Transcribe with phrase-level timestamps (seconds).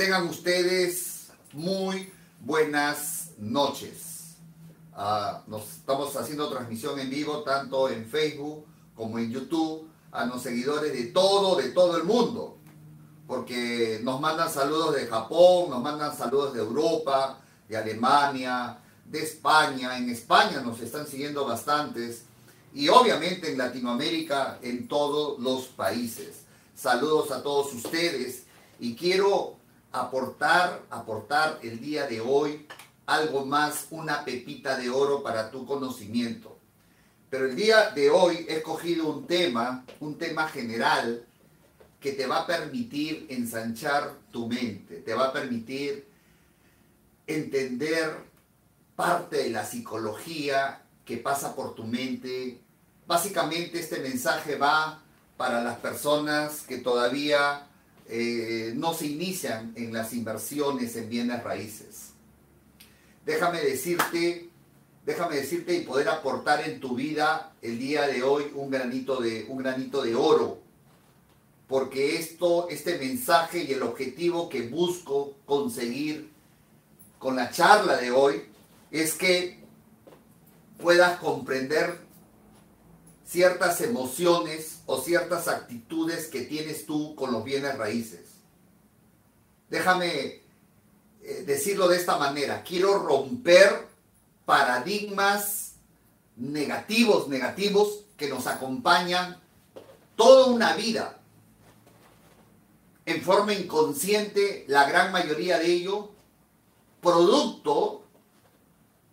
[0.00, 2.10] Tengan ustedes muy
[2.40, 4.36] buenas noches.
[4.94, 8.64] Ah, nos estamos haciendo transmisión en vivo tanto en Facebook
[8.96, 12.56] como en YouTube a los seguidores de todo, de todo el mundo.
[13.26, 17.38] Porque nos mandan saludos de Japón, nos mandan saludos de Europa,
[17.68, 19.98] de Alemania, de España.
[19.98, 22.22] En España nos están siguiendo bastantes.
[22.72, 26.46] Y obviamente en Latinoamérica, en todos los países.
[26.74, 28.44] Saludos a todos ustedes.
[28.78, 29.59] Y quiero
[29.92, 32.66] aportar, aportar el día de hoy
[33.06, 36.58] algo más, una pepita de oro para tu conocimiento.
[37.28, 41.24] Pero el día de hoy he escogido un tema, un tema general
[42.00, 46.08] que te va a permitir ensanchar tu mente, te va a permitir
[47.26, 48.16] entender
[48.96, 52.60] parte de la psicología que pasa por tu mente.
[53.06, 55.02] Básicamente este mensaje va
[55.36, 57.66] para las personas que todavía
[58.12, 62.10] eh, no se inician en las inversiones en bienes raíces.
[63.24, 64.50] Déjame decirte,
[65.06, 69.46] déjame decirte y poder aportar en tu vida el día de hoy un granito de,
[69.48, 70.58] un granito de oro.
[71.68, 76.30] Porque esto, este mensaje y el objetivo que busco conseguir
[77.20, 78.42] con la charla de hoy
[78.90, 79.60] es que
[80.78, 81.98] puedas comprender
[83.30, 88.22] ciertas emociones o ciertas actitudes que tienes tú con los bienes raíces.
[89.68, 90.42] Déjame
[91.22, 92.64] eh, decirlo de esta manera.
[92.64, 93.86] Quiero romper
[94.44, 95.74] paradigmas
[96.34, 99.40] negativos, negativos que nos acompañan
[100.16, 101.20] toda una vida.
[103.06, 106.10] En forma inconsciente, la gran mayoría de ello,
[107.00, 107.99] producto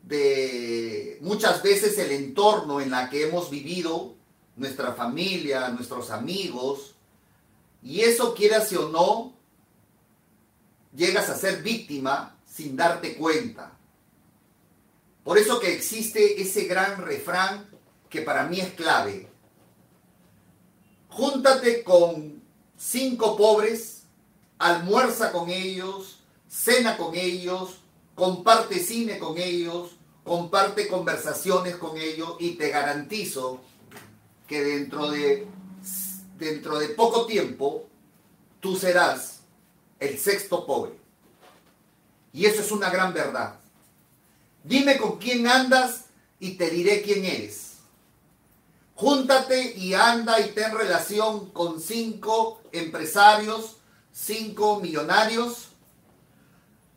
[0.08, 4.16] de muchas veces el entorno en la que hemos vivido,
[4.56, 6.96] nuestra familia, nuestros amigos,
[7.84, 9.34] y eso quieras o no,
[10.96, 13.74] llegas a ser víctima sin darte cuenta.
[15.24, 17.70] Por eso que existe ese gran refrán
[18.10, 19.28] que para mí es clave.
[21.10, 22.42] Júntate con
[22.78, 24.04] cinco pobres,
[24.58, 27.82] almuerza con ellos, cena con ellos,
[28.16, 29.97] comparte cine con ellos,
[30.28, 33.62] comparte conversaciones con ellos y te garantizo
[34.46, 35.48] que dentro de,
[36.38, 37.88] dentro de poco tiempo
[38.60, 39.40] tú serás
[40.02, 40.92] el sexto pobre.
[42.34, 43.56] Y eso es una gran verdad.
[44.66, 46.08] Dime con quién andas
[46.42, 47.78] y te diré quién eres.
[48.96, 53.78] Júntate y anda y ten relación con cinco empresarios,
[54.12, 55.70] cinco millonarios.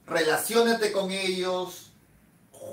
[0.05, 1.90] Relaciónate con ellos,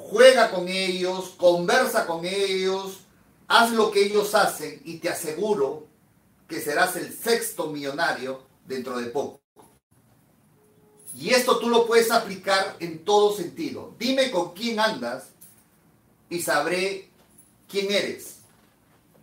[0.09, 2.99] juega con ellos, conversa con ellos,
[3.47, 5.87] haz lo que ellos hacen y te aseguro
[6.47, 9.41] que serás el sexto millonario dentro de poco.
[11.13, 13.95] Y esto tú lo puedes aplicar en todo sentido.
[13.97, 15.29] Dime con quién andas
[16.29, 17.09] y sabré
[17.67, 18.37] quién eres.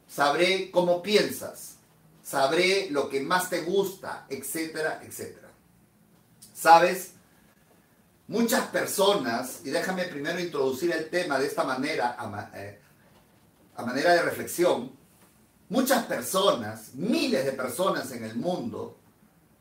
[0.09, 1.77] Sabré cómo piensas.
[2.23, 5.51] Sabré lo que más te gusta, etcétera, etcétera.
[6.53, 7.14] ¿Sabes?
[8.27, 12.81] Muchas personas, y déjame primero introducir el tema de esta manera, a, eh,
[13.77, 14.93] manera de reflexión,
[15.69, 18.97] muchas personas, miles de personas en el mundo,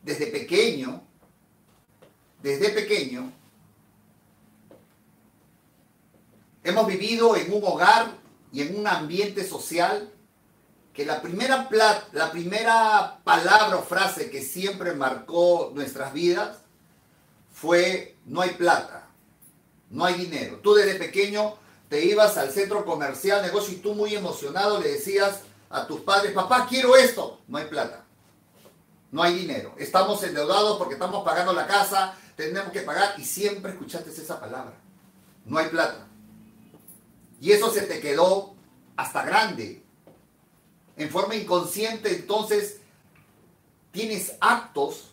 [0.02, 1.04] desde pequeño,
[2.42, 3.34] desde pequeño,
[6.64, 8.12] hemos vivido en un hogar
[8.54, 10.10] y en un ambiente social
[10.94, 11.68] que la primera,
[12.14, 16.63] la primera palabra o frase que siempre marcó nuestras vidas
[17.64, 19.08] fue no hay plata,
[19.90, 20.60] no hay dinero.
[20.62, 21.56] Tú desde pequeño
[21.88, 26.34] te ibas al centro comercial, negocio y tú muy emocionado le decías a tus padres,
[26.34, 28.04] papá, quiero esto, no hay plata,
[29.12, 29.76] no hay dinero.
[29.78, 34.74] Estamos endeudados porque estamos pagando la casa, tenemos que pagar y siempre escuchaste esa palabra,
[35.46, 36.06] no hay plata.
[37.40, 38.56] Y eso se te quedó
[38.98, 39.82] hasta grande.
[40.98, 42.82] En forma inconsciente, entonces,
[43.94, 45.13] tienes actos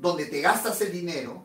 [0.00, 1.42] donde te gastas el dinero,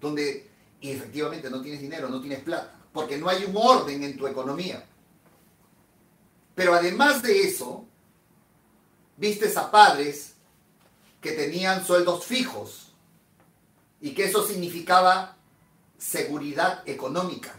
[0.00, 0.50] donde
[0.80, 4.84] efectivamente no tienes dinero, no tienes plata, porque no hay un orden en tu economía.
[6.54, 7.84] Pero además de eso,
[9.18, 10.34] vistes a padres
[11.20, 12.92] que tenían sueldos fijos
[14.00, 15.36] y que eso significaba
[15.98, 17.54] seguridad económica.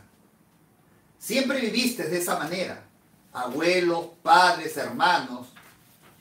[1.20, 2.88] Siempre viviste de esa manera,
[3.32, 5.50] abuelos, padres, hermanos,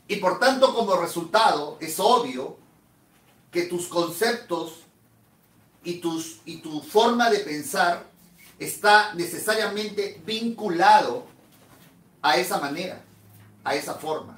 [0.09, 2.59] y por tanto como resultado es obvio
[3.51, 4.81] que tus conceptos
[5.85, 8.05] y, tus, y tu forma de pensar
[8.59, 11.27] está necesariamente vinculado
[12.21, 13.01] a esa manera,
[13.65, 14.37] a esa forma.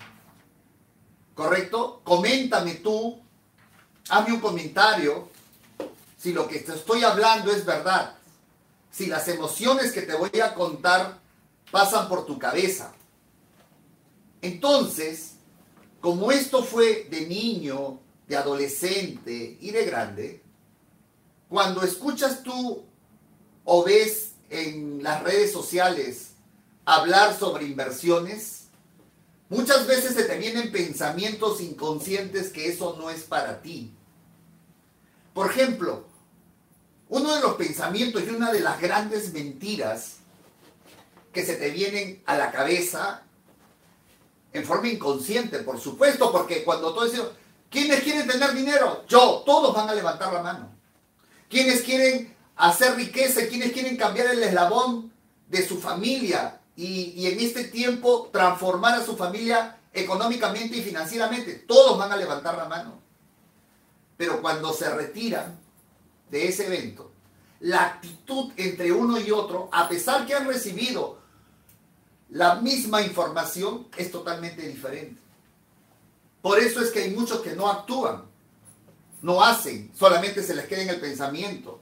[1.35, 2.01] ¿Correcto?
[2.05, 3.21] Coméntame tú,
[4.09, 5.29] hazme un comentario
[6.19, 8.15] si lo que te estoy hablando es verdad,
[8.91, 11.19] si las emociones que te voy a contar
[11.71, 12.93] pasan por tu cabeza.
[14.43, 15.37] Entonces,
[16.01, 20.41] como esto fue de niño, de adolescente y de grande,
[21.49, 22.85] cuando escuchas tú
[23.65, 26.35] o ves en las redes sociales
[26.85, 28.69] hablar sobre inversiones,
[29.49, 33.93] muchas veces se te vienen pensamientos inconscientes que eso no es para ti.
[35.35, 36.05] Por ejemplo,
[37.09, 40.19] uno de los pensamientos y una de las grandes mentiras
[41.33, 43.25] que se te vienen a la cabeza
[44.53, 47.23] en forma inconsciente, por supuesto, porque cuando tú dices,
[47.71, 49.05] ¿quiénes quieren tener dinero?
[49.09, 50.71] Yo, todos van a levantar la mano.
[51.49, 53.47] ¿Quiénes quieren hacer riqueza?
[53.49, 55.13] ¿Quiénes quieren cambiar el eslabón
[55.49, 61.55] de su familia y, y en este tiempo transformar a su familia económicamente y financieramente?
[61.55, 63.01] Todos van a levantar la mano.
[64.17, 65.59] Pero cuando se retiran
[66.31, 67.11] de ese evento,
[67.61, 71.19] la actitud entre uno y otro, a pesar que han recibido
[72.31, 75.21] la misma información, es totalmente diferente.
[76.43, 78.25] Por eso es que hay muchos que no actúan,
[79.23, 81.81] no hacen, solamente se les queda en el pensamiento.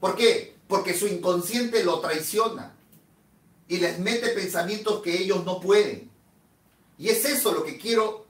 [0.00, 0.56] ¿Por qué?
[0.66, 2.74] Porque su inconsciente lo traiciona
[3.68, 6.10] y les mete pensamientos que ellos no pueden.
[6.98, 8.26] Y es eso lo que quiero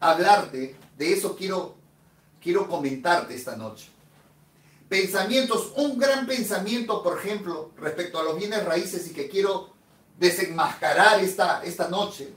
[0.00, 1.74] hablarte, de eso quiero,
[2.40, 3.90] quiero comentarte esta noche
[4.88, 9.70] pensamientos, un gran pensamiento, por ejemplo, respecto a los bienes raíces y que quiero
[10.18, 12.32] desenmascarar esta, esta noche,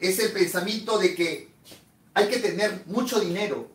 [0.00, 1.48] es el pensamiento de que
[2.14, 3.68] hay que tener mucho dinero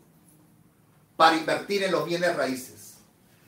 [1.16, 2.96] para invertir en los bienes raíces.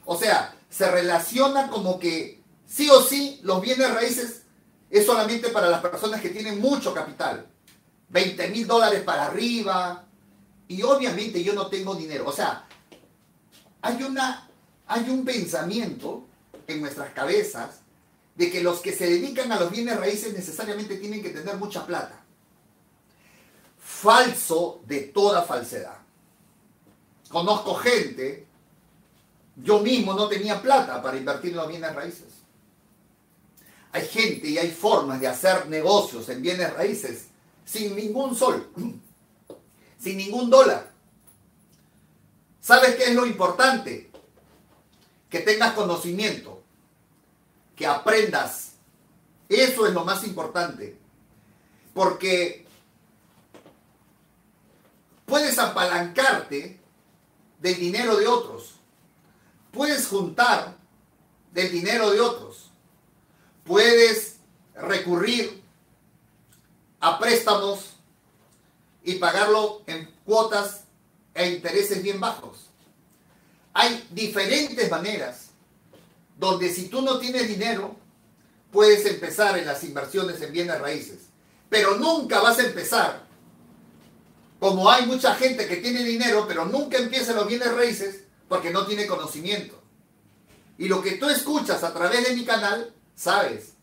[0.05, 4.43] O sea, se relaciona como que sí o sí los bienes raíces
[4.89, 7.47] es solamente para las personas que tienen mucho capital.
[8.09, 10.05] 20 mil dólares para arriba.
[10.67, 12.27] Y obviamente yo no tengo dinero.
[12.27, 12.67] O sea,
[13.81, 14.47] hay, una,
[14.87, 16.25] hay un pensamiento
[16.67, 17.81] en nuestras cabezas
[18.35, 21.85] de que los que se dedican a los bienes raíces necesariamente tienen que tener mucha
[21.85, 22.24] plata.
[24.05, 25.97] Falso de toda falsedad.
[27.27, 28.45] Conozco gente,
[29.55, 32.27] yo mismo no tenía plata para invertir en los bienes raíces.
[33.93, 37.29] Hay gente y hay formas de hacer negocios en bienes raíces
[37.65, 38.69] sin ningún sol,
[39.97, 40.91] sin ningún dólar.
[42.61, 44.11] ¿Sabes qué es lo importante?
[45.31, 46.61] Que tengas conocimiento,
[47.75, 48.73] que aprendas.
[49.49, 50.95] Eso es lo más importante.
[51.95, 52.64] Porque
[55.25, 56.79] puedes apalancarte
[57.59, 58.75] del dinero de otros.
[59.71, 60.77] Puedes juntar
[61.51, 62.71] del dinero de otros.
[63.63, 64.37] Puedes
[64.75, 65.63] recurrir
[66.99, 67.95] a préstamos
[69.03, 70.85] y pagarlo en cuotas
[71.33, 72.69] e intereses bien bajos.
[73.73, 75.49] Hay diferentes maneras
[76.37, 77.95] donde si tú no tienes dinero,
[78.71, 81.19] puedes empezar en las inversiones en bienes raíces.
[81.69, 83.24] Pero nunca vas a empezar.
[84.59, 88.85] Como hay mucha gente que tiene dinero, pero nunca empieza los bienes raíces porque no
[88.85, 89.81] tiene conocimiento.
[90.77, 93.73] Y lo que tú escuchas a través de mi canal, sabes,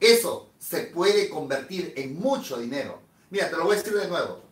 [0.00, 3.00] eso se puede convertir en mucho dinero.
[3.30, 4.42] Mira, te lo voy a decir de nuevo.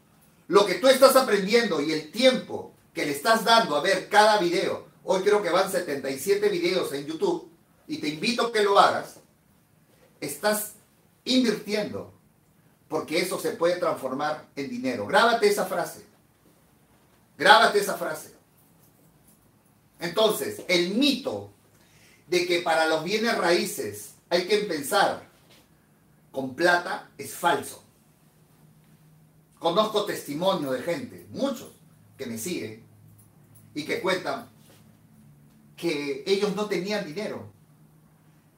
[0.49, 4.39] Lo que tú estás aprendiendo y el tiempo que le estás dando a ver cada
[4.39, 7.51] video, hoy creo que van 77 videos en YouTube
[7.89, 9.21] y te invito a que lo hagas,
[10.21, 10.75] estás
[11.25, 12.16] invirtiendo
[12.89, 15.07] porque eso se puede transformar en dinero.
[15.07, 16.05] Grábate esa frase.
[17.37, 18.35] Grábate esa frase.
[19.99, 21.51] Entonces, el mito
[22.27, 25.27] de que para los bienes raíces hay que pensar
[26.31, 27.83] con plata es falso.
[29.59, 31.71] Conozco testimonio de gente, muchos,
[32.19, 32.85] que me siguen
[33.75, 34.49] y que cuentan
[35.77, 37.57] que ellos no tenían dinero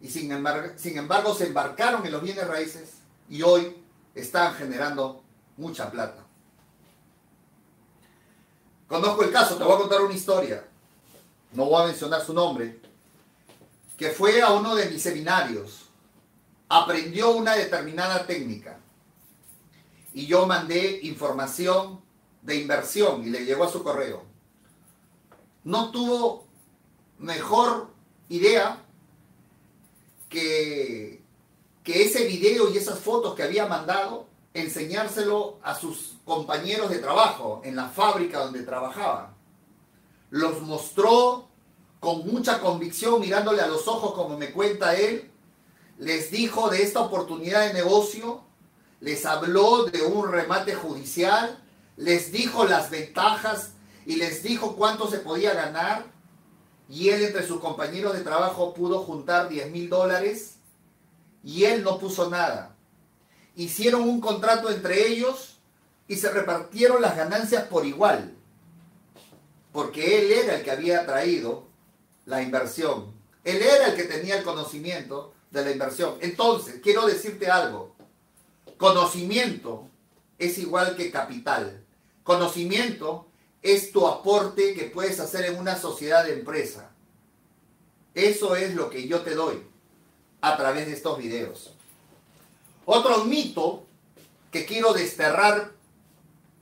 [0.01, 2.95] y sin embargo, sin embargo se embarcaron en los bienes raíces
[3.29, 3.77] y hoy
[4.21, 5.23] están generando
[5.57, 6.25] mucha plata.
[8.87, 10.65] Conozco el caso, te voy a contar una historia,
[11.53, 12.81] no voy a mencionar su nombre,
[13.97, 15.87] que fue a uno de mis seminarios,
[16.69, 18.79] aprendió una determinada técnica
[20.15, 22.01] y yo mandé información
[22.43, 24.25] de inversión y le llegó a su correo.
[25.65, 26.47] No tuvo
[27.19, 27.91] mejor
[28.29, 28.83] idea
[30.29, 31.18] que,
[31.89, 37.63] que ese video y esas fotos que había mandado, enseñárselo a sus compañeros de trabajo
[37.65, 39.35] en la fábrica donde trabajaba.
[40.29, 41.49] Los mostró
[41.99, 45.31] con mucha convicción, mirándole a los ojos como me cuenta él.
[45.97, 48.43] Les dijo de esta oportunidad de negocio
[49.01, 51.59] les habló de un remate judicial,
[51.97, 53.73] les dijo las ventajas
[54.05, 56.05] y les dijo cuánto se podía ganar
[56.87, 60.58] y él entre sus compañeros de trabajo pudo juntar 10 mil dólares
[61.43, 62.75] y él no puso nada.
[63.55, 65.59] Hicieron un contrato entre ellos
[66.07, 68.35] y se repartieron las ganancias por igual,
[69.73, 71.67] porque él era el que había traído
[72.27, 73.13] la inversión,
[73.45, 76.17] él era el que tenía el conocimiento de la inversión.
[76.21, 77.95] Entonces, quiero decirte algo,
[78.77, 79.89] conocimiento
[80.39, 81.85] es igual que capital.
[82.23, 83.27] Conocimiento
[83.63, 86.91] es tu aporte que puedes hacer en una sociedad de empresa.
[88.15, 89.63] Eso es lo que yo te doy
[90.41, 91.73] a través de estos videos.
[92.85, 93.85] Otro mito
[94.51, 95.73] que quiero desterrar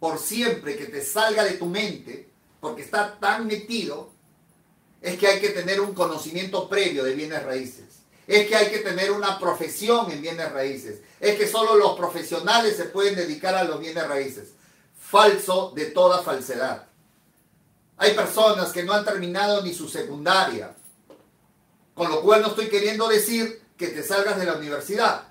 [0.00, 2.28] por siempre, que te salga de tu mente,
[2.60, 4.10] porque está tan metido,
[5.00, 7.84] es que hay que tener un conocimiento previo de bienes raíces.
[8.26, 11.00] Es que hay que tener una profesión en bienes raíces.
[11.20, 14.48] Es que solo los profesionales se pueden dedicar a los bienes raíces.
[14.98, 16.88] Falso de toda falsedad.
[17.98, 20.74] Hay personas que no han terminado ni su secundaria.
[21.94, 25.28] Con lo cual no estoy queriendo decir que te salgas de la universidad.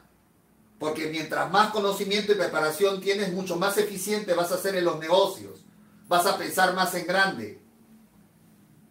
[0.79, 4.99] Porque mientras más conocimiento y preparación tienes, mucho más eficiente vas a ser en los
[4.99, 5.63] negocios.
[6.07, 7.61] Vas a pensar más en grande.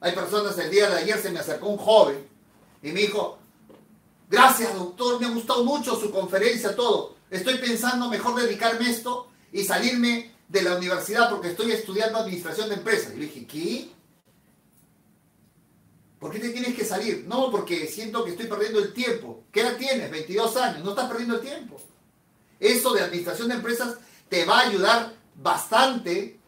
[0.01, 2.27] Hay personas, el día de ayer se me acercó un joven
[2.83, 3.39] y me dijo,
[4.29, 7.17] gracias doctor, me ha gustado mucho su conferencia, todo.
[7.31, 12.69] Estoy pensando mejor dedicarme a esto y salirme de la universidad porque estoy estudiando administración
[12.69, 13.13] de empresas.
[13.15, 13.91] Y le dije, ¿qué?
[16.25, 17.27] ¿Por qué te tienes que salir?
[17.29, 19.45] No, porque siento que estoy perdiendo el tiempo.
[19.53, 20.11] ¿Qué edad tienes?
[20.11, 20.83] 22 años.
[20.83, 21.77] No estás perdiendo el tiempo.
[22.59, 23.99] Eso de administración de empresas
[24.31, 26.41] te va a ayudar bastante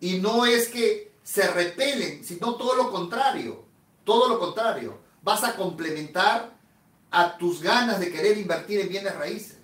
[0.00, 3.64] y no es que se repelen, sino todo lo contrario.
[4.02, 4.98] Todo lo contrario.
[5.22, 6.52] Vas a complementar
[7.12, 9.58] a tus ganas de querer invertir en bienes raíces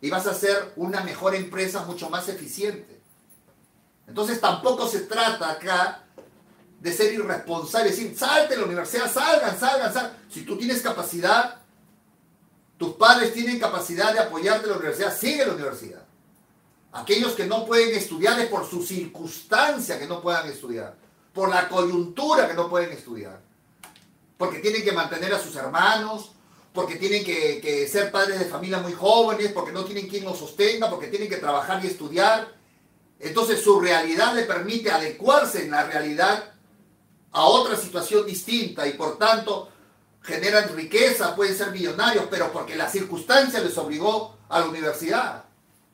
[0.00, 3.00] y vas a ser una mejor empresa mucho más eficiente.
[4.06, 6.05] Entonces tampoco se trata acá
[6.80, 10.12] de ser irresponsable, decir, salte de la universidad, salgan, salgan, salgan.
[10.30, 11.56] Si tú tienes capacidad,
[12.76, 16.02] tus padres tienen capacidad de apoyarte en la universidad, sigue la universidad.
[16.92, 20.94] Aquellos que no pueden estudiar es por su circunstancia que no puedan estudiar,
[21.32, 23.40] por la coyuntura que no pueden estudiar,
[24.36, 26.32] porque tienen que mantener a sus hermanos,
[26.72, 30.38] porque tienen que, que ser padres de familia muy jóvenes, porque no tienen quien los
[30.38, 32.56] sostenga, porque tienen que trabajar y estudiar
[33.18, 36.52] entonces su realidad le permite adecuarse en la realidad
[37.36, 39.68] a otra situación distinta y por tanto
[40.22, 45.44] generan riqueza, pueden ser millonarios, pero porque la circunstancia les obligó a la universidad.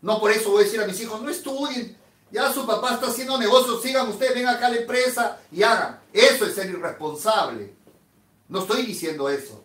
[0.03, 1.99] No por eso voy a decir a mis hijos, no estudien,
[2.31, 6.01] ya su papá está haciendo negocios, sigan ustedes, vengan acá a la empresa y hagan.
[6.13, 7.75] Eso es ser irresponsable.
[8.49, 9.65] No estoy diciendo eso.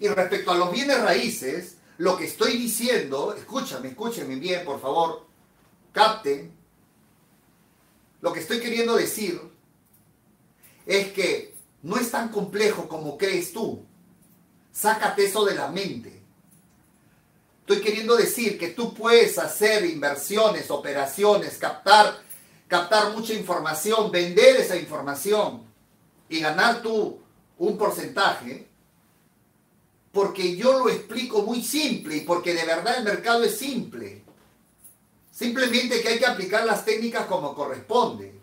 [0.00, 5.26] Y respecto a los bienes raíces, lo que estoy diciendo, escúchame, escúchame bien, por favor,
[5.92, 6.56] capten,
[8.22, 9.51] lo que estoy queriendo decir
[10.86, 13.84] es que no es tan complejo como crees tú.
[14.72, 16.22] Sácate eso de la mente.
[17.60, 22.18] Estoy queriendo decir que tú puedes hacer inversiones, operaciones, captar,
[22.66, 25.62] captar mucha información, vender esa información
[26.28, 27.20] y ganar tú
[27.58, 28.68] un porcentaje,
[30.10, 34.22] porque yo lo explico muy simple y porque de verdad el mercado es simple.
[35.30, 38.34] Simplemente que hay que aplicar las técnicas como corresponde.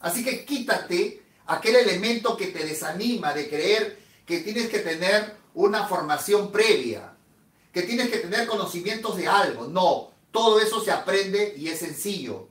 [0.00, 5.86] Así que quítate aquel elemento que te desanima de creer que tienes que tener una
[5.86, 7.14] formación previa,
[7.72, 9.66] que tienes que tener conocimientos de algo.
[9.68, 12.48] No, todo eso se aprende y es sencillo.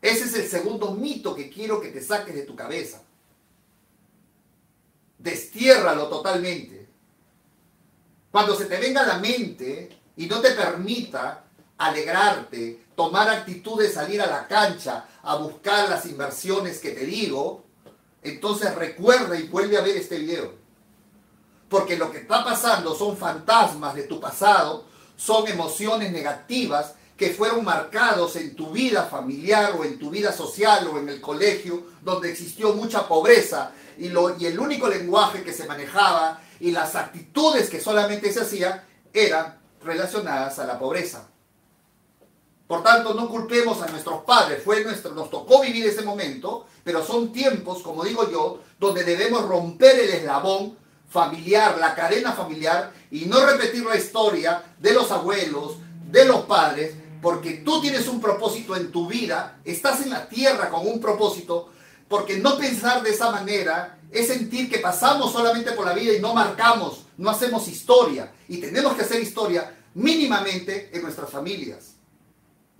[0.00, 3.02] Ese es el segundo mito que quiero que te saques de tu cabeza.
[5.18, 6.88] Destiérralo totalmente.
[8.30, 11.44] Cuando se te venga a la mente y no te permita
[11.76, 17.64] alegrarte, tomar actitud de salir a la cancha a buscar las inversiones que te digo,
[18.22, 20.52] entonces recuerda y vuelve a ver este video.
[21.70, 24.84] Porque lo que está pasando son fantasmas de tu pasado,
[25.16, 30.86] son emociones negativas que fueron marcados en tu vida familiar o en tu vida social
[30.88, 35.54] o en el colegio, donde existió mucha pobreza y, lo, y el único lenguaje que
[35.54, 41.29] se manejaba y las actitudes que solamente se hacían eran relacionadas a la pobreza.
[42.70, 47.04] Por tanto, no culpemos a nuestros padres, fue nuestro, nos tocó vivir ese momento, pero
[47.04, 53.26] son tiempos, como digo yo, donde debemos romper el eslabón familiar, la cadena familiar, y
[53.26, 55.78] no repetir la historia de los abuelos,
[56.12, 60.70] de los padres, porque tú tienes un propósito en tu vida, estás en la tierra
[60.70, 61.70] con un propósito,
[62.06, 66.20] porque no pensar de esa manera es sentir que pasamos solamente por la vida y
[66.20, 71.89] no marcamos, no hacemos historia, y tenemos que hacer historia mínimamente en nuestras familias.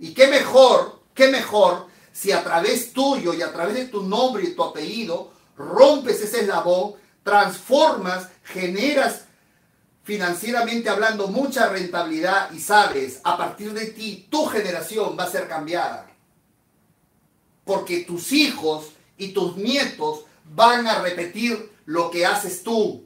[0.01, 4.43] Y qué mejor, qué mejor si a través tuyo y a través de tu nombre
[4.43, 9.25] y tu apellido rompes ese eslabón, transformas, generas
[10.03, 15.47] financieramente hablando mucha rentabilidad y sabes, a partir de ti, tu generación va a ser
[15.47, 16.09] cambiada.
[17.63, 23.05] Porque tus hijos y tus nietos van a repetir lo que haces tú.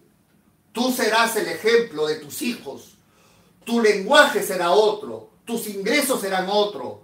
[0.71, 2.95] Tú serás el ejemplo de tus hijos.
[3.65, 5.34] Tu lenguaje será otro.
[5.45, 7.03] Tus ingresos serán otro.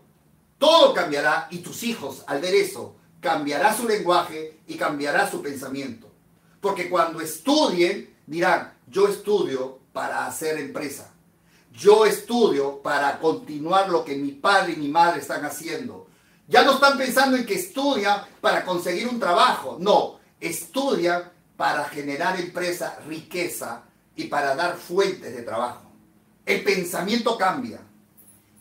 [0.57, 6.07] Todo cambiará y tus hijos, al ver eso, cambiará su lenguaje y cambiará su pensamiento.
[6.59, 11.11] Porque cuando estudien, dirán, yo estudio para hacer empresa.
[11.71, 16.07] Yo estudio para continuar lo que mi padre y mi madre están haciendo.
[16.47, 19.77] Ya no están pensando en que estudia para conseguir un trabajo.
[19.79, 23.83] No, estudia para generar empresa, riqueza
[24.15, 25.91] y para dar fuentes de trabajo.
[26.45, 27.79] El pensamiento cambia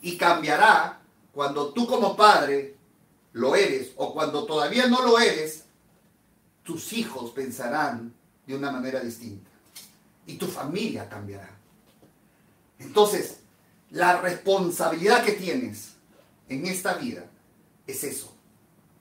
[0.02, 1.00] y cambiará
[1.32, 2.76] cuando tú como padre
[3.32, 5.64] lo eres o cuando todavía no lo eres,
[6.62, 8.12] tus hijos pensarán
[8.46, 9.50] de una manera distinta
[10.26, 11.50] y tu familia cambiará.
[12.78, 13.40] Entonces,
[13.90, 15.92] la responsabilidad que tienes
[16.48, 17.26] en esta vida
[17.86, 18.34] es eso,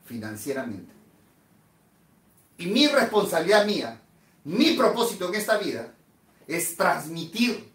[0.05, 0.93] financieramente.
[2.57, 4.01] Y mi responsabilidad mía,
[4.43, 5.93] mi propósito en esta vida,
[6.47, 7.68] es transmitir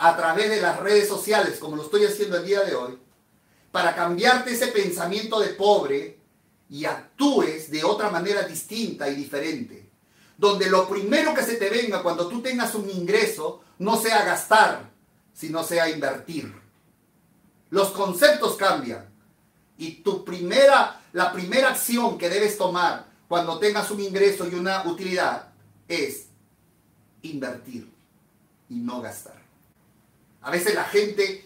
[0.00, 2.98] a través de las redes sociales, como lo estoy haciendo el día de hoy,
[3.70, 6.18] para cambiarte ese pensamiento de pobre
[6.70, 9.90] y actúes de otra manera distinta y diferente.
[10.38, 14.90] Donde lo primero que se te venga cuando tú tengas un ingreso no sea gastar,
[15.34, 16.50] sino sea invertir.
[17.68, 19.06] Los conceptos cambian.
[19.76, 24.82] Y tu primera, la primera acción que debes tomar cuando tengas un ingreso y una
[24.86, 25.48] utilidad
[25.86, 26.26] es
[27.20, 27.90] invertir
[28.70, 29.39] y no gastar.
[30.42, 31.44] A veces la gente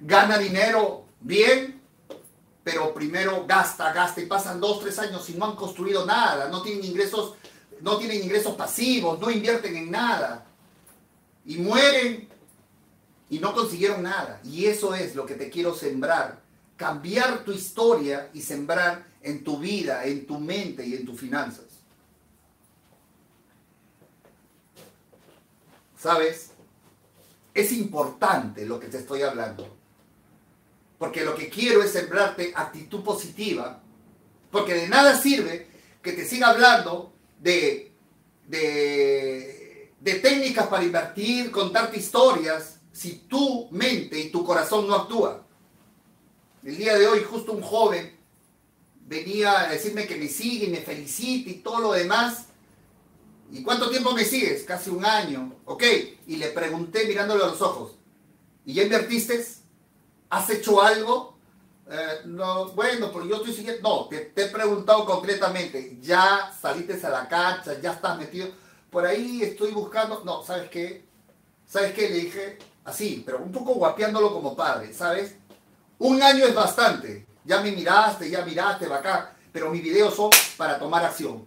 [0.00, 1.80] gana dinero bien,
[2.62, 6.62] pero primero gasta, gasta y pasan dos, tres años y no han construido nada, no
[6.62, 7.34] tienen ingresos,
[7.80, 10.44] no tienen ingresos pasivos, no invierten en nada.
[11.44, 12.28] Y mueren
[13.30, 14.40] y no consiguieron nada.
[14.44, 19.58] Y eso es lo que te quiero sembrar cambiar tu historia y sembrar en tu
[19.58, 21.64] vida, en tu mente y en tus finanzas.
[25.98, 26.50] ¿Sabes?
[27.56, 29.74] Es importante lo que te estoy hablando.
[30.98, 33.82] Porque lo que quiero es sembrarte actitud positiva.
[34.50, 35.66] Porque de nada sirve
[36.02, 37.92] que te siga hablando de,
[38.46, 45.38] de, de técnicas para invertir, contarte historias, si tu mente y tu corazón no actúan.
[46.62, 48.18] El día de hoy justo un joven
[49.06, 52.45] venía a decirme que me sigue y me felicita y todo lo demás.
[53.50, 54.64] ¿Y cuánto tiempo me sigues?
[54.64, 55.54] Casi un año.
[55.64, 55.82] Ok.
[56.26, 57.92] Y le pregunté mirándole a los ojos.
[58.64, 59.44] ¿Y ya invertiste?
[60.30, 61.36] ¿Has hecho algo?
[61.88, 63.88] Eh, no, bueno, pero yo estoy siguiendo.
[63.88, 65.98] No, te, te, he preguntado concretamente.
[66.00, 67.80] ¿Ya saliste a la cancha?
[67.80, 68.48] ¿Ya estás metido?
[68.90, 70.22] Por ahí estoy buscando.
[70.24, 71.04] No, ¿sabes qué?
[71.66, 72.08] ¿Sabes qué?
[72.08, 75.36] Le dije así, pero un poco guapeándolo como padre, ¿sabes?
[75.98, 77.26] Un año es bastante.
[77.44, 79.34] Ya me miraste, ya miraste, acá.
[79.52, 81.46] Pero mis videos son para tomar acción.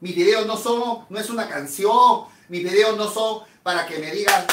[0.00, 2.24] Mis videos no son, no es una canción.
[2.48, 4.44] Mis videos no son para que me digan,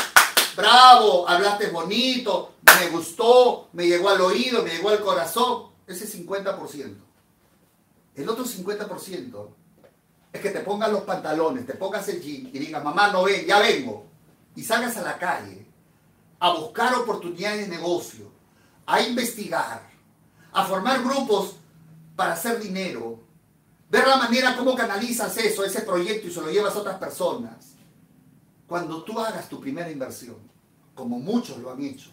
[0.55, 5.67] bravo, hablaste bonito, me gustó, me llegó al oído, me llegó al corazón.
[5.87, 6.95] Ese 50%.
[8.15, 9.47] El otro 50%
[10.33, 13.45] es que te pongas los pantalones, te pongas el jean y digas, mamá, no ven,
[13.45, 14.05] ya vengo.
[14.55, 15.65] Y salgas a la calle
[16.39, 18.31] a buscar oportunidades de negocio,
[18.85, 19.89] a investigar,
[20.51, 21.55] a formar grupos
[22.15, 23.19] para hacer dinero,
[23.89, 27.73] ver la manera como canalizas eso, ese proyecto y se lo llevas a otras personas.
[28.67, 30.37] Cuando tú hagas tu primera inversión,
[30.93, 32.09] como muchos lo han hecho,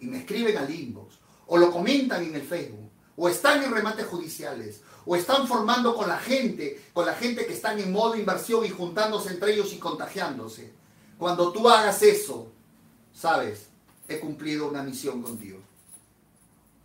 [0.00, 4.06] y me escriben al inbox, o lo comentan en el Facebook, o están en remates
[4.06, 8.64] judiciales, o están formando con la gente, con la gente que están en modo inversión
[8.64, 10.72] y juntándose entre ellos y contagiándose.
[11.18, 12.48] Cuando tú hagas eso,
[13.12, 13.68] sabes,
[14.08, 15.60] he cumplido una misión contigo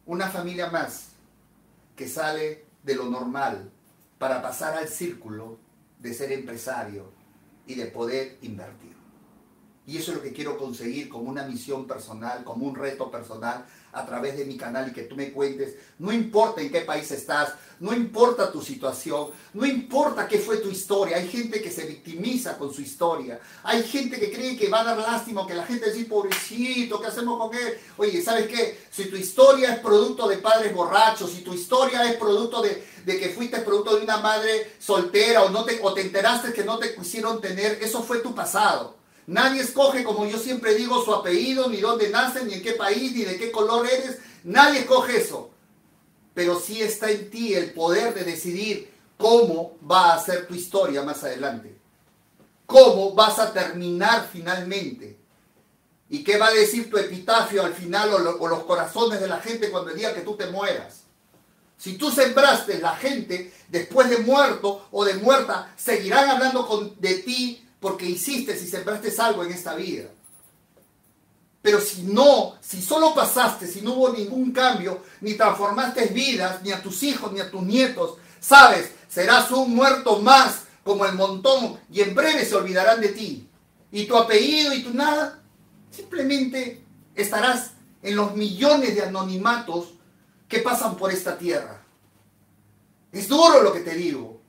[0.09, 1.09] una familia más
[1.95, 3.69] que sale de lo normal
[4.19, 5.57] para pasar al círculo
[5.97, 7.11] de ser empresario
[7.65, 8.98] y de poder invertir.
[9.89, 13.65] Y eso es lo que quiero conseguir como una misión personal, como un reto personal
[13.91, 15.77] a través de mi canal y que tú me cuentes.
[15.97, 20.69] No importa en qué país estás, no importa tu situación, no importa qué fue tu
[20.69, 21.17] historia.
[21.17, 23.39] Hay gente que se victimiza con su historia.
[23.63, 27.07] Hay gente que cree que va a dar lástima, que la gente dice, pobrecito, ¿qué
[27.07, 27.79] hacemos con él?
[27.97, 28.79] Oye, ¿sabes qué?
[28.91, 33.29] Si tu historia es producto de padres borrachos, si tu historia es producto de, que
[33.29, 36.93] fuiste producto de una madre soltera o, no te, o te enteraste que no te
[36.93, 38.98] quisieron tener, eso fue tu pasado.
[39.29, 43.13] Nadie escoge, como yo siempre digo, su apellido, ni dónde nace, ni en qué país,
[43.13, 44.17] ni de qué color eres.
[44.43, 45.51] Nadie escoge eso.
[46.33, 51.03] pero sí está en ti el poder de decidir cómo va a ser tu historia
[51.03, 51.77] más adelante.
[52.65, 55.19] Cómo vas a terminar finalmente.
[56.09, 59.69] ¿Y qué va a decir tu epitafio al final o, los corazones de la gente
[59.69, 61.03] cuando el día que tú te mueras?
[61.77, 67.68] Si tú sembraste, la gente después de muerto o de muerta seguirán hablando de ti
[67.79, 70.09] porque hiciste y sembraste algo en esta vida.
[71.61, 76.71] Pero si no, si solo pasaste, si no hubo ningún cambio, ni transformaste vidas, ni
[76.71, 81.79] a tus hijos, ni a tus nietos, sabes, serás un muerto más como el montón
[81.91, 83.49] y en breve se olvidarán de ti.
[83.91, 85.41] Y tu apellido y tu nada,
[85.91, 86.83] simplemente
[87.15, 89.93] estarás en los millones de anonimatos
[90.47, 91.83] que pasan por esta tierra.
[93.11, 94.41] Es duro lo que te digo,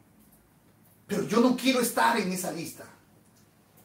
[1.07, 2.85] pero yo no quiero estar en esa lista.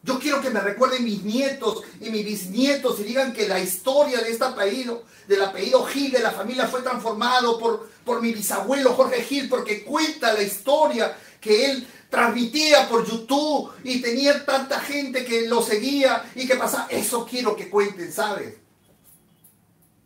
[0.06, 4.20] Yo quiero que me recuerden mis nietos y mis bisnietos y digan que la historia
[4.20, 8.94] de este apellido, del apellido Gil de la familia fue transformado por, por mi bisabuelo
[8.94, 15.24] Jorge Gil, porque cuenta la historia que él transmitía por YouTube y tenía tanta gente
[15.24, 16.86] que lo seguía y que pasaba.
[16.88, 18.54] Eso quiero que cuenten, ¿sabes?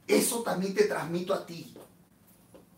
[0.08, 1.74] Eso también te transmito a ti.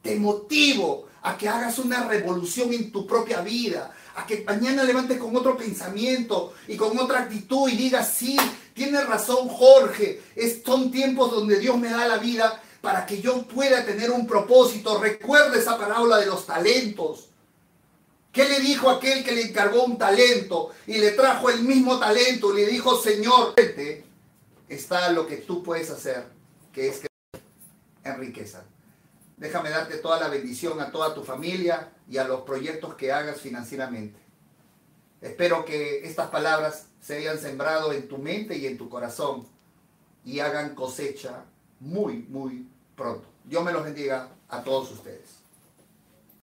[0.02, 5.18] Te motivo a que hagas una revolución en tu propia vida, a que mañana levantes
[5.18, 8.36] con otro pensamiento y con otra actitud y digas, sí,
[8.74, 10.22] tiene razón Jorge,
[10.64, 14.98] son tiempos donde Dios me da la vida para que yo pueda tener un propósito.
[14.98, 17.28] Recuerda esa parábola de los talentos.
[18.32, 22.52] ¿Qué le dijo aquel que le encargó un talento y le trajo el mismo talento
[22.52, 23.54] le dijo, Señor,
[24.68, 26.24] está lo que tú puedes hacer,
[26.72, 27.08] que es que
[28.04, 28.64] en riqueza.
[29.36, 33.40] Déjame darte toda la bendición a toda tu familia y a los proyectos que hagas
[33.40, 34.20] financieramente.
[35.22, 39.46] Espero que estas palabras se hayan sembrado en tu mente y en tu corazón
[40.22, 41.46] y hagan cosecha
[41.80, 43.26] muy, muy pronto.
[43.44, 45.41] Dios me los bendiga a todos ustedes.